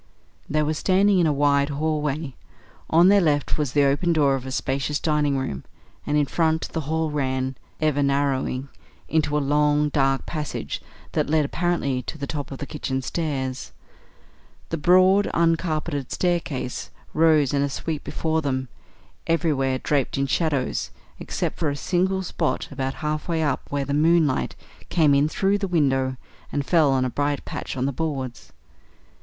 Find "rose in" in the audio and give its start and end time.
17.13-17.61